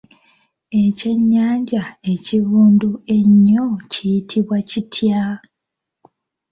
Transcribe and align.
Ekyennyanja 0.83 1.83
ekivundu 2.13 2.89
ennyo 3.17 3.65
kiyitibwa 3.91 4.57
kitya? 4.69 5.23